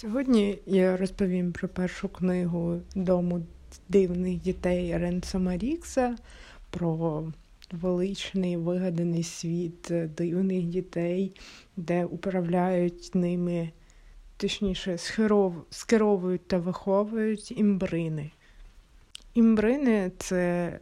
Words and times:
Сьогодні 0.00 0.58
я 0.66 0.96
розповім 0.96 1.52
про 1.52 1.68
першу 1.68 2.08
книгу 2.08 2.80
Дому 2.94 3.42
дивних 3.88 4.40
дітей 4.40 4.98
Ренсома 4.98 5.56
Рікса, 5.56 6.16
про 6.70 7.24
величний 7.72 8.56
вигаданий 8.56 9.22
світ 9.22 9.92
дивних 10.16 10.64
дітей, 10.64 11.32
де 11.76 12.04
управляють 12.04 13.14
ними, 13.14 13.70
точніше, 14.36 14.98
скеровують 15.70 16.48
та 16.48 16.58
виховують 16.58 17.50
імбрини. 17.50 18.30
Імбрини 19.34 20.12
це 20.18 20.72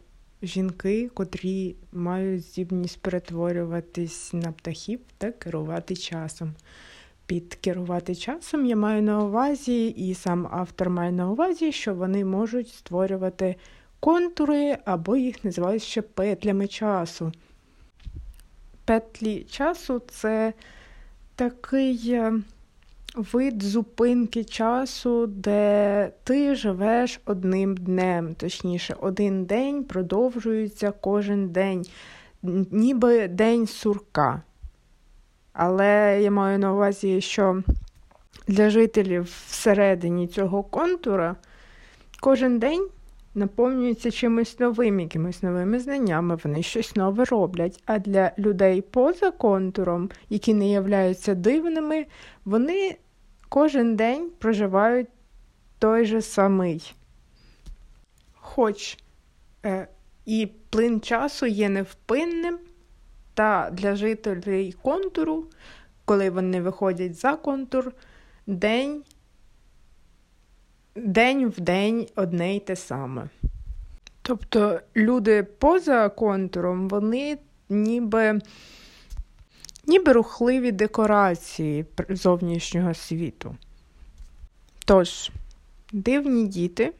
жінки, 0.41 1.09
котрі 1.13 1.75
мають 1.91 2.43
здібність 2.43 3.01
перетворюватись 3.01 4.33
на 4.33 4.51
птахів 4.51 4.99
та 5.17 5.31
керувати 5.31 5.95
часом 5.95 6.53
під 7.25 7.55
керувати 7.55 8.15
часом 8.15 8.65
я 8.65 8.75
маю 8.75 9.01
на 9.01 9.23
увазі, 9.23 9.87
і 9.87 10.13
сам 10.13 10.47
автор 10.51 10.89
має 10.89 11.11
на 11.11 11.31
увазі, 11.31 11.71
що 11.71 11.93
вони 11.93 12.25
можуть 12.25 12.69
створювати 12.69 13.55
контури 13.99 14.77
або 14.85 15.15
їх 15.15 15.43
називають 15.43 15.83
ще 15.83 16.01
петлями 16.01 16.67
часу. 16.67 17.31
Петлі 18.85 19.43
часу 19.43 20.01
це 20.09 20.53
такий 21.35 22.11
е, 22.11 22.33
вид 23.15 23.63
зупинки 23.63 24.43
часу, 24.43 25.27
де 25.27 26.11
ти 26.23 26.55
живеш 26.55 27.21
одним 27.25 27.77
днем, 27.77 28.35
точніше, 28.35 28.95
один 28.99 29.45
день 29.45 29.83
продовжується 29.83 30.91
кожен 30.91 31.49
день, 31.49 31.85
ніби 32.71 33.27
день 33.27 33.67
сурка. 33.67 34.41
Але 35.57 36.19
я 36.21 36.31
маю 36.31 36.59
на 36.59 36.73
увазі, 36.73 37.21
що 37.21 37.63
для 38.47 38.69
жителів 38.69 39.23
всередині 39.47 40.27
цього 40.27 40.63
контура 40.63 41.35
кожен 42.19 42.59
день 42.59 42.87
наповнюється 43.35 44.11
чимось 44.11 44.59
новим, 44.59 44.99
якимись 44.99 45.43
новими 45.43 45.79
знаннями, 45.79 46.37
вони 46.43 46.63
щось 46.63 46.95
нове 46.95 47.25
роблять. 47.25 47.83
А 47.85 47.99
для 47.99 48.31
людей 48.37 48.81
поза 48.81 49.31
контуром, 49.31 50.09
які 50.29 50.53
не 50.53 50.71
являються 50.71 51.35
дивними, 51.35 52.05
вони 52.45 52.95
кожен 53.49 53.95
день 53.95 54.31
проживають 54.39 55.07
той 55.79 56.05
же 56.05 56.21
самий. 56.21 56.93
Хоч 58.33 58.97
е, 59.65 59.87
і 60.25 60.49
плин 60.69 61.01
часу 61.01 61.45
є 61.45 61.69
невпинним. 61.69 62.57
Та 63.35 63.69
для 63.71 63.95
жителей 63.95 64.75
контуру, 64.81 65.45
коли 66.05 66.29
вони 66.29 66.61
виходять 66.61 67.15
за 67.15 67.35
контур, 67.35 67.91
день 68.47 69.03
день 70.95 71.47
в 71.49 71.59
день 71.59 72.07
одне 72.15 72.55
й 72.55 72.59
те 72.59 72.75
саме. 72.75 73.29
Тобто 74.21 74.79
люди 74.95 75.43
поза 75.43 76.09
контуром, 76.09 76.89
вони 76.89 77.37
ніби 77.69 78.39
ніби 79.87 80.11
рухливі 80.11 80.71
декорації 80.71 81.85
зовнішнього 82.09 82.93
світу. 82.93 83.55
Тож, 84.85 85.31
дивні 85.93 86.47
діти 86.47 86.93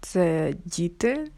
це 0.00 0.54
діти, 0.64 1.30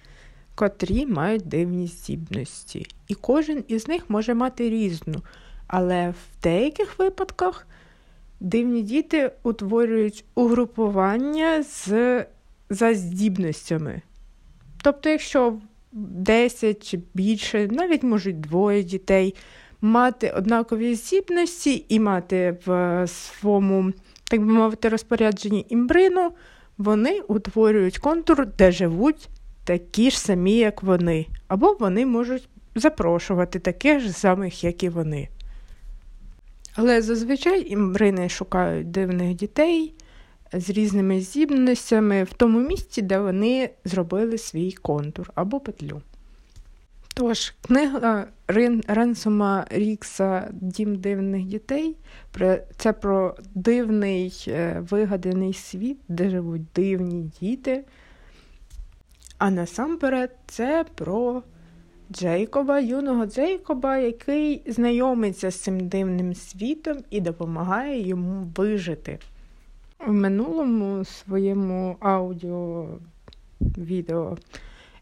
котрі 0.59 1.07
мають 1.07 1.49
дивні 1.49 1.87
здібності. 1.87 2.87
І 3.09 3.15
кожен 3.15 3.65
із 3.69 3.89
них 3.89 4.11
може 4.11 4.35
мати 4.35 4.71
різну. 4.71 5.15
Але 5.67 6.11
в 6.11 6.43
деяких 6.43 6.99
випадках 6.99 7.67
дивні 8.41 8.83
діти 8.83 9.33
утворюють 9.43 10.25
угрупування 10.35 11.63
з, 11.63 11.87
за 12.71 12.95
здібностями. 12.95 14.03
Тобто, 14.83 15.09
якщо 15.09 15.59
10 15.93 16.91
чи 16.91 17.01
більше, 17.15 17.69
навіть 17.71 18.03
можуть 18.03 18.41
двоє 18.41 18.83
дітей 18.83 19.35
мати 19.81 20.31
однакові 20.31 20.95
здібності 20.95 21.85
і 21.89 22.01
мати 22.01 22.59
в 22.67 23.05
своєму, 23.07 23.93
так 24.25 24.41
би 24.41 24.53
мовити, 24.53 24.89
розпорядженні 24.89 25.67
імбрину, 25.69 26.33
вони 26.79 27.21
утворюють 27.21 27.99
контур, 27.99 28.47
де 28.47 28.73
живуть 28.73 29.29
такі 29.69 30.11
ж 30.11 30.21
самі, 30.21 30.57
як 30.57 30.83
вони, 30.83 31.27
або 31.49 31.77
вони 31.81 32.07
можуть 32.07 32.49
запрошувати 32.75 33.59
таких 33.59 34.01
ж 34.01 34.13
самих, 34.13 34.65
як 34.65 34.83
і 34.83 34.89
вони. 34.89 35.29
Але 36.75 37.03
зазвичай 37.03 37.73
імбрини 37.73 38.29
шукають 38.29 38.91
дивних 38.91 39.35
дітей 39.35 39.95
з 40.53 40.71
різними 40.71 41.21
здібностями 41.21 42.25
в 42.25 42.33
тому 42.33 42.61
місці, 42.61 43.03
де 43.03 43.19
вони 43.19 43.71
зробили 43.85 44.39
свій 44.39 44.73
контур 44.73 45.31
або 45.35 45.61
петлю. 45.61 46.03
Тож, 47.15 47.55
книга 47.61 48.27
Ренсома 48.87 49.67
Рікса 49.71 50.49
Дім 50.53 50.97
дивних 50.97 51.45
дітей 51.45 51.97
це 52.77 52.93
про 52.93 53.37
дивний 53.55 54.45
е, 54.49 54.85
вигаданий 54.91 55.55
світ, 55.55 55.99
де 56.09 56.31
живуть 56.31 56.63
дивні 56.75 57.31
діти. 57.41 57.85
А 59.39 59.51
насамперед 59.51 60.31
це 60.47 60.85
про 60.95 61.43
Джейкоба, 62.13 62.81
юного 62.81 63.27
Джейкоба, 63.27 63.97
який 63.97 64.63
знайомиться 64.67 65.51
з 65.51 65.57
цим 65.57 65.89
дивним 65.89 66.35
світом 66.35 66.99
і 67.11 67.21
допомагає 67.21 68.09
йому 68.09 68.53
вижити. 68.57 69.19
В 70.07 70.13
минулому 70.13 71.05
своєму 71.05 71.97
аудіо 72.01 72.87
відео 73.61 74.37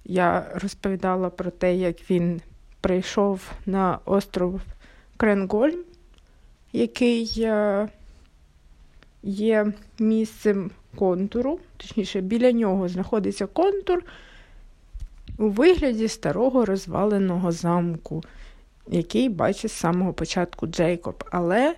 я 0.05 0.47
розповідала 0.55 1.31
про 1.31 1.51
те, 1.51 1.77
як 1.77 2.11
він 2.11 2.41
прийшов 2.81 3.51
на 3.67 3.99
остров 4.05 4.61
Кренгольм, 5.17 5.85
який 6.73 7.33
е, 7.39 7.89
є 9.23 9.73
місцем 9.99 10.71
контуру, 10.97 11.61
точніше, 11.77 12.21
біля 12.21 12.53
нього 12.53 12.89
знаходиться 12.89 13.47
контур 13.47 14.05
у 15.39 15.49
вигляді 15.49 16.09
старого 16.09 16.65
розваленого 16.65 17.53
замку, 17.53 18.25
який 18.89 19.29
бачить 19.29 19.71
з 19.71 19.75
самого 19.75 20.13
початку 20.13 20.67
Джейкоб. 20.67 21.25
Але, 21.33 21.77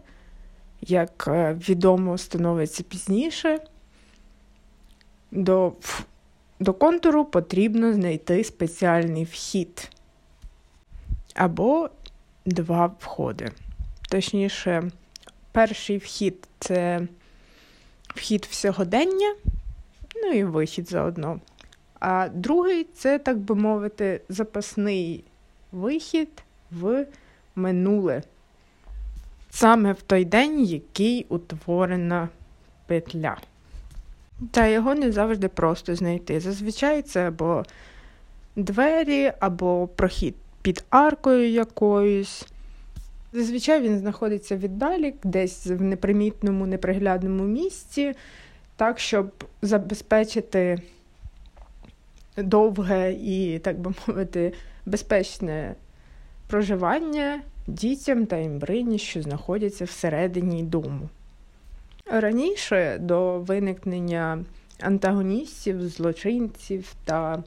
як 0.80 1.24
е, 1.28 1.54
відомо 1.68 2.18
становиться 2.18 2.82
пізніше, 2.82 3.58
до, 5.30 5.72
до 6.60 6.72
контуру 6.72 7.24
потрібно 7.24 7.92
знайти 7.92 8.44
спеціальний 8.44 9.24
вхід 9.24 9.90
або 11.34 11.90
два 12.46 12.94
входи. 13.00 13.50
Точніше, 14.08 14.90
перший 15.52 15.98
вхід 15.98 16.48
це 16.58 17.08
вхід 18.14 18.48
в 18.50 18.54
сьогодення, 18.54 19.34
ну 20.22 20.32
і 20.32 20.44
вихід 20.44 20.88
заодно. 20.88 21.40
А 22.00 22.28
другий 22.28 22.86
це, 22.94 23.18
так 23.18 23.38
би 23.38 23.54
мовити, 23.54 24.20
запасний 24.28 25.24
вихід 25.72 26.28
в 26.70 27.06
минуле. 27.56 28.22
Саме 29.50 29.92
в 29.92 30.02
той 30.02 30.24
день, 30.24 30.64
який 30.64 31.26
утворена 31.28 32.28
петля. 32.86 33.36
Та 34.50 34.66
його 34.66 34.94
не 34.94 35.12
завжди 35.12 35.48
просто 35.48 35.94
знайти. 35.94 36.40
Зазвичай 36.40 37.02
це 37.02 37.28
або 37.28 37.64
двері, 38.56 39.32
або 39.40 39.88
прохід 39.96 40.34
під 40.62 40.84
аркою 40.90 41.50
якоюсь. 41.50 42.46
Зазвичай 43.32 43.80
він 43.80 43.98
знаходиться 43.98 44.56
віддалі, 44.56 45.14
десь 45.24 45.66
в 45.66 45.82
непримітному, 45.82 46.66
неприглядному 46.66 47.44
місці, 47.44 48.14
так, 48.76 48.98
щоб 48.98 49.44
забезпечити 49.62 50.82
довге 52.42 53.12
і, 53.12 53.58
так 53.58 53.78
би 53.78 53.94
мовити, 54.06 54.52
безпечне 54.86 55.74
проживання 56.46 57.40
дітям 57.66 58.26
та 58.26 58.36
імбрині, 58.36 58.98
що 58.98 59.22
знаходяться 59.22 59.84
всередині 59.84 60.62
дому. 60.62 61.08
Раніше 62.06 62.98
до 63.00 63.40
виникнення 63.40 64.44
антагоністів, 64.80 65.88
злочинців 65.88 66.94
та 67.04 67.42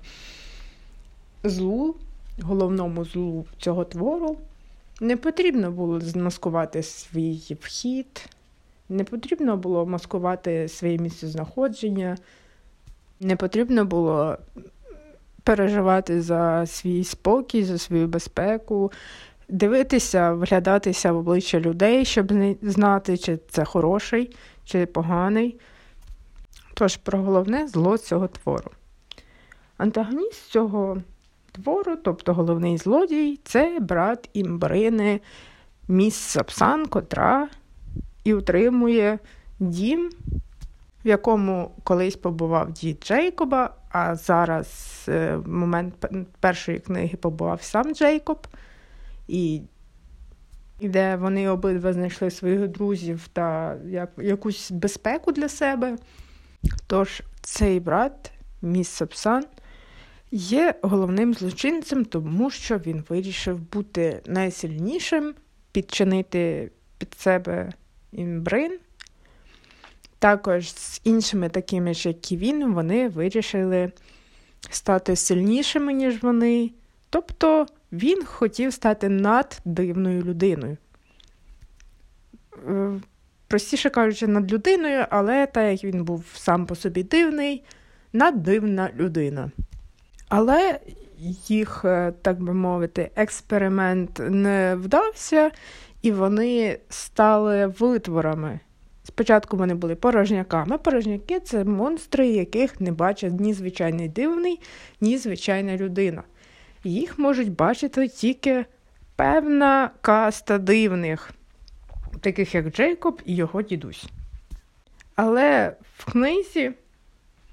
злу, 1.43 1.95
головному 2.41 3.05
злу 3.05 3.45
цього 3.57 3.85
твору, 3.85 4.37
не 5.01 5.17
потрібно 5.17 5.71
було 5.71 5.99
змаскувати 5.99 6.83
свій 6.83 7.57
вхід, 7.61 8.29
не 8.89 9.03
потрібно 9.03 9.57
було 9.57 9.85
маскувати 9.85 10.67
своє 10.67 10.97
місцезнаходження, 10.97 12.17
не 13.19 13.35
потрібно 13.35 13.85
було 13.85 14.37
переживати 15.43 16.21
за 16.21 16.65
свій 16.65 17.03
спокій, 17.03 17.63
за 17.63 17.77
свою 17.77 18.07
безпеку, 18.07 18.91
дивитися, 19.49 20.33
вглядатися 20.33 21.11
в 21.11 21.17
обличчя 21.17 21.59
людей, 21.59 22.05
щоб 22.05 22.33
знати, 22.61 23.17
чи 23.17 23.39
це 23.49 23.65
хороший, 23.65 24.35
чи 24.65 24.85
поганий. 24.85 25.59
Тож 26.73 26.97
про 26.97 27.19
головне 27.19 27.67
зло 27.67 27.97
цього 27.97 28.27
твору. 28.27 28.71
Антагоніст 29.77 30.49
цього 30.49 31.01
твору, 31.51 31.95
тобто 32.03 32.33
головний 32.33 32.77
злодій, 32.77 33.39
це 33.43 33.77
брат 33.81 34.29
імбрини 34.33 35.21
Міс 35.87 36.15
Сапсан, 36.15 36.85
котра 36.85 37.49
і 38.23 38.33
утримує 38.33 39.19
дім, 39.59 40.11
в 41.05 41.07
якому 41.07 41.71
колись 41.83 42.15
побував 42.15 42.71
дід 42.71 43.03
Джейкоба, 43.03 43.75
а 43.91 44.15
зараз 44.15 45.01
е, 45.07 45.35
в 45.35 45.47
момент 45.47 46.05
першої 46.39 46.79
книги 46.79 47.17
побував 47.17 47.61
сам 47.61 47.95
Джейкоб, 47.95 48.47
і 49.27 49.61
де 50.81 51.15
вони 51.15 51.49
обидва 51.49 51.93
знайшли 51.93 52.31
своїх 52.31 52.67
друзів 52.67 53.27
та 53.33 53.77
як, 53.85 54.09
якусь 54.17 54.71
безпеку 54.71 55.31
для 55.31 55.49
себе. 55.49 55.97
Тож 56.87 57.21
цей 57.41 57.79
брат, 57.79 58.31
міс 58.61 58.89
Сапсан, 58.89 59.45
є 60.31 60.75
головним 60.81 61.33
злочинцем, 61.33 62.05
тому 62.05 62.49
що 62.49 62.77
він 62.77 63.03
вирішив 63.09 63.59
бути 63.59 64.21
найсильнішим, 64.25 65.33
підчинити 65.71 66.71
під 66.97 67.13
себе 67.13 67.71
імбрин. 68.11 68.79
Також 70.21 70.73
з 70.73 71.01
іншими 71.03 71.49
такими 71.49 71.93
ж, 71.93 72.09
як 72.09 72.31
і 72.31 72.37
він, 72.37 72.73
вони 72.73 73.09
вирішили 73.09 73.91
стати 74.69 75.15
сильнішими, 75.15 75.93
ніж 75.93 76.23
вони. 76.23 76.71
Тобто 77.09 77.65
він 77.91 78.25
хотів 78.25 78.73
стати 78.73 79.09
наддивною 79.09 80.23
людиною. 80.23 80.77
Е, 82.67 82.91
простіше 83.47 83.89
кажучи, 83.89 84.27
над 84.27 84.53
людиною, 84.53 85.05
але 85.09 85.47
так 85.47 85.71
як 85.71 85.83
він 85.83 86.03
був 86.03 86.25
сам 86.33 86.65
по 86.65 86.75
собі 86.75 87.03
дивний, 87.03 87.63
наддивна 88.13 88.89
людина. 88.95 89.51
Але 90.29 90.79
їх, 91.47 91.85
е, 91.85 92.13
так 92.21 92.41
би 92.41 92.53
мовити, 92.53 93.11
експеримент 93.15 94.21
не 94.29 94.75
вдався, 94.75 95.51
і 96.01 96.11
вони 96.11 96.79
стали 96.89 97.67
витворами. 97.67 98.59
Спочатку 99.13 99.57
вони 99.57 99.73
були 99.73 99.95
порожняками. 99.95 100.77
Порожняки 100.77 101.39
це 101.39 101.63
монстри, 101.63 102.27
яких 102.27 102.81
не 102.81 102.91
бачить 102.91 103.39
ні 103.39 103.53
звичайний 103.53 104.09
дивний, 104.09 104.59
ні 105.01 105.17
звичайна 105.17 105.77
людина. 105.77 106.23
Їх 106.83 107.19
можуть 107.19 107.51
бачити 107.51 108.07
тільки 108.07 108.65
певна 109.15 109.91
каста 110.01 110.57
дивних, 110.57 111.31
таких 112.21 112.55
як 112.55 112.69
Джейкоб 112.69 113.21
і 113.25 113.35
його 113.35 113.61
дідусь. 113.61 114.05
Але 115.15 115.75
в 115.97 116.11
книзі, 116.11 116.71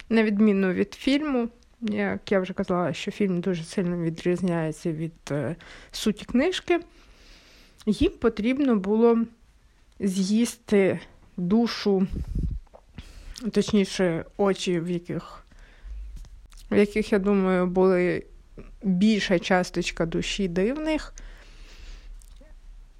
на 0.09 0.23
відміну 0.23 0.73
від 0.73 0.95
фільму, 0.95 1.49
як 1.81 2.33
я 2.33 2.41
вже 2.41 2.53
казала, 2.53 2.93
що 2.93 3.11
фільм 3.11 3.41
дуже 3.41 3.65
сильно 3.65 4.03
відрізняється 4.03 4.93
від 4.93 5.13
е, 5.31 5.57
суті 5.93 6.25
книжки, 6.25 6.81
їм 7.87 8.13
потрібно 8.13 8.77
було 8.77 9.19
з'їсти 10.01 11.01
душу, 11.39 12.07
точніше, 13.53 14.25
очі, 14.37 14.81
в 14.81 14.91
яких, 14.91 15.45
в 16.71 16.77
яких, 16.77 17.13
я 17.13 17.19
думаю, 17.19 17.67
були 17.67 18.25
більша 18.83 19.39
часточка 19.39 20.07
душі 20.07 20.49
дивних. 20.49 21.15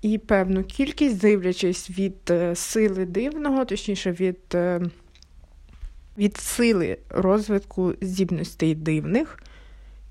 І 0.03 0.19
певну 0.19 0.65
кількість, 0.65 1.21
дивлячись 1.21 1.91
від 1.91 2.31
е, 2.31 2.55
сили 2.55 3.07
дивного, 3.07 3.65
точніше, 3.65 4.13
від 4.13 4.39
е, 4.55 4.81
від 6.19 6.37
сили 6.37 6.99
розвитку 7.09 7.95
здібностей 8.01 8.75
дивних, 8.75 9.43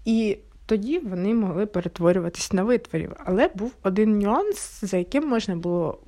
і 0.05 0.37
тоді 0.65 0.99
вони 0.99 1.33
могли 1.33 1.65
перетворюватись 1.65 2.53
на 2.53 2.63
витворів. 2.63 3.11
Але 3.25 3.49
був 3.55 3.73
один 3.83 4.19
нюанс, 4.19 4.79
за 4.81 4.97
яким 4.97 5.27
можна 5.27 5.55
було 5.55 5.99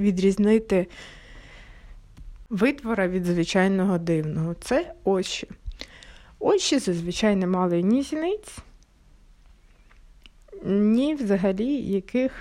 відрізнити 0.00 0.86
витвора 2.52 3.08
від 3.08 3.24
звичайного 3.24 3.98
дивного. 3.98 4.54
Це 4.60 4.94
очі. 5.04 5.48
Очі 6.38 6.78
зазвичай 6.78 7.36
не 7.36 7.46
мали 7.46 7.82
ні 7.82 8.02
зіниць, 8.02 8.58
ні 10.64 11.14
взагалі 11.14 11.74
яких 11.76 12.32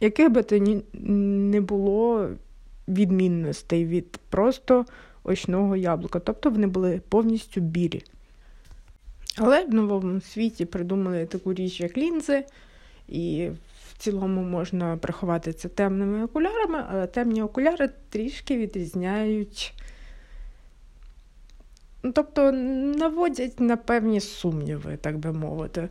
яких 0.00 0.30
би 0.30 0.42
то 0.42 0.80
не 1.02 1.60
було 1.60 2.30
відмінностей 2.88 3.86
від 3.86 4.16
просто 4.28 4.84
очного 5.24 5.76
яблука. 5.76 6.20
Тобто 6.20 6.50
вони 6.50 6.66
були 6.66 7.00
повністю 7.08 7.60
білі. 7.60 8.02
Але 9.36 9.64
в 9.64 9.74
новому 9.74 10.20
світі 10.20 10.64
придумали 10.64 11.26
таку 11.26 11.54
річ, 11.54 11.80
як 11.80 11.98
лінзи, 11.98 12.44
і 13.08 13.50
цілому 13.98 14.42
можна 14.42 14.96
приховати 14.96 15.52
це 15.52 15.68
темними 15.68 16.24
окулярами, 16.24 16.84
але 16.90 17.06
темні 17.06 17.42
окуляри 17.42 17.90
трішки 18.08 18.56
відрізняють. 18.56 19.74
Ну, 22.02 22.12
тобто 22.12 22.52
наводять 22.52 23.60
на 23.60 23.76
певні 23.76 24.20
сумніви, 24.20 24.96
так 24.96 25.18
би 25.18 25.32
мовити. 25.32 25.88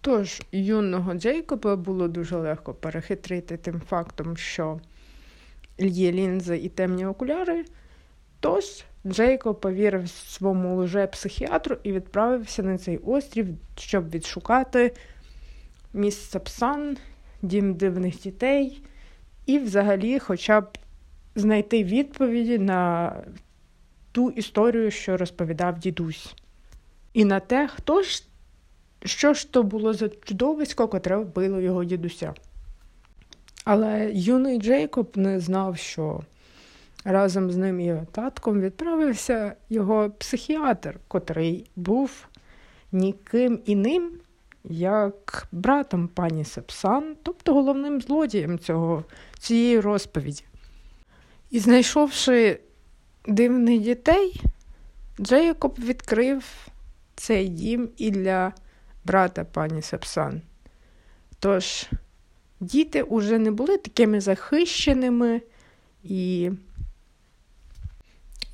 Тож, 0.00 0.42
юного 0.52 1.14
Джейкоба 1.14 1.76
було 1.76 2.08
дуже 2.08 2.36
легко 2.36 2.74
перехитрити 2.74 3.56
тим 3.56 3.80
фактом, 3.80 4.36
що 4.36 4.80
є 5.78 6.12
лінзи 6.12 6.56
і 6.58 6.68
темні 6.68 7.06
окуляри. 7.06 7.64
Тож 8.40 8.64
Джейкоб 9.06 9.60
повірив 9.60 10.08
своєму 10.08 10.76
лже-психіатру 10.76 11.76
і 11.82 11.92
відправився 11.92 12.62
на 12.62 12.78
цей 12.78 12.98
острів, 12.98 13.46
щоб 13.76 14.10
відшукати 14.10 14.94
міс 15.92 16.30
Сапсан, 16.30 16.96
дім 17.42 17.74
дивних 17.74 18.20
дітей, 18.20 18.82
і 19.46 19.58
взагалі 19.58 20.18
хоча 20.18 20.60
б 20.60 20.78
знайти 21.34 21.84
відповіді 21.84 22.58
на 22.58 23.16
ту 24.12 24.30
історію, 24.30 24.90
що 24.90 25.16
розповідав 25.16 25.78
дідусь. 25.78 26.34
І 27.12 27.24
на 27.24 27.40
те, 27.40 27.68
хто 27.68 28.02
ж, 28.02 28.24
що 29.04 29.34
ж 29.34 29.52
то 29.52 29.62
було 29.62 29.92
за 29.92 30.08
чудовисько, 30.08 30.88
котре 30.88 31.16
вбило 31.16 31.60
його 31.60 31.84
дідуся. 31.84 32.34
Але 33.64 34.10
юний 34.14 34.58
Джейкоб 34.58 35.12
не 35.16 35.40
знав, 35.40 35.76
що 35.76 36.20
разом 37.04 37.50
з 37.50 37.56
ним 37.56 37.80
і 37.80 37.96
татком 38.12 38.60
відправився 38.60 39.54
його 39.70 40.10
психіатр, 40.10 40.98
котрий 41.08 41.70
був 41.76 42.28
ніким 42.92 43.60
іним, 43.66 44.10
як 44.64 45.46
братом 45.52 46.08
пані 46.08 46.44
Сепсан, 46.44 47.16
тобто 47.22 47.54
головним 47.54 48.00
злодієм 48.00 48.58
цього, 48.58 49.04
цієї 49.38 49.80
розповіді. 49.80 50.44
І 51.50 51.58
знайшовши 51.58 52.60
дивних 53.28 53.80
дітей, 53.80 54.40
Джейкоб 55.20 55.78
відкрив 55.78 56.44
цей 57.14 57.48
дім 57.48 57.88
і 57.96 58.10
для 58.10 58.52
брата 59.04 59.44
пані 59.44 59.82
Сепсан. 59.82 60.42
Тож 61.38 61.86
діти 62.60 63.02
уже 63.02 63.38
не 63.38 63.50
були 63.50 63.78
такими 63.78 64.20
захищеними 64.20 65.40
і. 66.02 66.50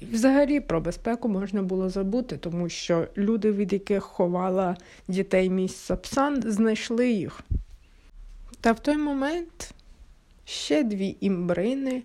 Взагалі 0.00 0.61
про 0.61 0.81
безпеку 0.81 1.28
можна 1.28 1.62
було 1.62 1.88
забути, 1.88 2.37
тому 2.37 2.69
що 2.69 3.09
люди, 3.17 3.52
від 3.52 3.73
яких 3.73 4.05
ховала 4.05 4.76
дітей 5.09 5.50
міс 5.50 5.76
Сапсан, 5.76 6.43
знайшли 6.47 7.11
їх. 7.11 7.40
Та 8.61 8.73
в 8.73 8.81
той 8.81 8.97
момент 8.97 9.75
ще 10.45 10.83
дві 10.83 11.17
імбрини 11.21 12.02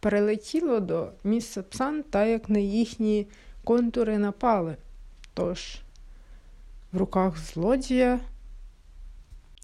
перелетіло 0.00 0.80
до 0.80 1.08
міс 1.24 1.46
Сапсан, 1.46 2.02
та 2.10 2.26
як 2.26 2.48
на 2.48 2.58
їхні 2.58 3.26
контури 3.64 4.18
напали. 4.18 4.76
Тож 5.34 5.78
в 6.92 6.98
руках 6.98 7.38
злодія 7.38 8.20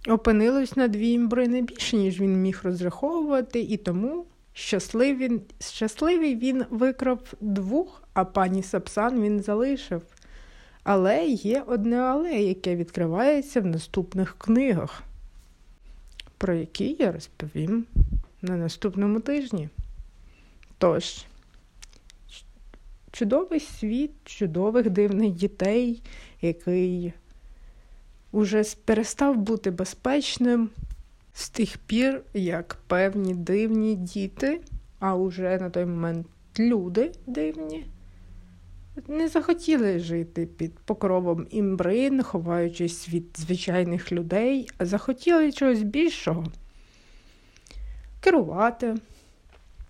опинилось 0.08 0.76
на 0.76 0.88
дві 0.88 1.10
імбрини 1.10 1.62
більше, 1.62 1.96
ніж 1.96 2.20
він 2.20 2.42
міг 2.42 2.60
розраховувати, 2.62 3.60
і 3.60 3.76
тому 3.76 4.24
Щасливий, 4.56 5.40
щасливий 5.60 6.36
він 6.36 6.64
викрав 6.70 7.34
двох, 7.40 8.02
а 8.12 8.24
пані 8.24 8.62
Сапсан 8.62 9.22
він 9.22 9.42
залишив. 9.42 10.02
Але 10.82 11.26
є 11.26 11.62
одне 11.66 11.96
але, 11.96 12.32
яке 12.32 12.76
відкривається 12.76 13.60
в 13.60 13.66
наступних 13.66 14.38
книгах, 14.38 15.02
про 16.38 16.54
які 16.54 16.96
я 16.98 17.12
розповім 17.12 17.86
на 18.42 18.56
наступному 18.56 19.20
тижні. 19.20 19.68
Тож, 20.78 21.24
чудовий 23.12 23.60
світ 23.60 24.10
чудових 24.24 24.90
дивних 24.90 25.30
дітей, 25.30 26.02
який 26.42 27.12
уже 28.32 28.64
перестав 28.84 29.36
бути 29.36 29.70
безпечним 29.70 30.70
з 31.34 31.48
тих 31.48 31.78
пір, 31.78 32.22
як 32.34 32.78
певні 32.86 33.34
дивні 33.34 33.94
діти, 33.94 34.60
а 34.98 35.14
уже 35.16 35.58
на 35.58 35.70
той 35.70 35.84
момент 35.84 36.26
люди 36.58 37.12
дивні, 37.26 37.86
не 39.08 39.28
захотіли 39.28 39.98
жити 39.98 40.46
під 40.46 40.78
покровом 40.78 41.46
імбрин, 41.50 42.22
ховаючись 42.22 43.08
від 43.08 43.24
звичайних 43.36 44.12
людей, 44.12 44.68
а 44.78 44.86
захотіли 44.86 45.52
чогось 45.52 45.82
більшого 45.82 46.44
керувати, 48.20 48.94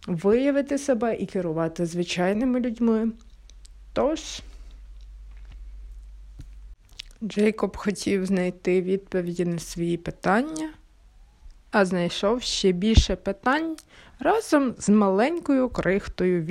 виявити 0.06 0.78
себе 0.78 1.16
і 1.16 1.26
керувати 1.26 1.86
звичайними 1.86 2.60
людьми. 2.60 3.12
Тож, 3.92 4.40
Джейкоб 7.22 7.76
хотів 7.76 8.26
знайти 8.26 8.82
відповіді 8.82 9.44
на 9.44 9.58
свої 9.58 9.96
питання, 9.96 10.70
а 11.74 11.84
знайшов 11.84 12.42
ще 12.42 12.72
більше 12.72 13.16
питань 13.16 13.76
разом 14.18 14.74
з 14.78 14.88
маленькою 14.88 15.68
крихтою 15.68 16.42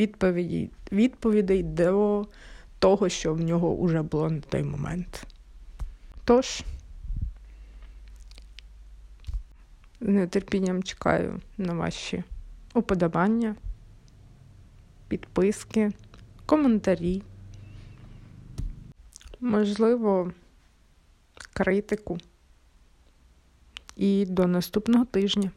відповідей 0.92 1.64
до 1.64 2.26
того, 2.80 3.10
що 3.10 3.34
в 3.34 3.42
нього 3.42 3.86
вже 3.86 4.02
було 4.02 4.30
на 4.30 4.42
той 4.42 4.64
момент. 4.64 5.28
Тож, 6.26 6.64
з 10.02 10.08
нетерпінням 10.08 10.84
чекаю 10.84 11.42
на 11.58 11.74
ваші 11.74 12.24
уподобання, 12.74 13.56
підписки, 15.08 15.92
коментарі, 16.46 17.24
можливо, 19.40 20.32
критику. 21.54 22.18
І 23.96 24.26
до 24.26 24.48
наступного 24.48 25.06
тижня. 25.06 25.52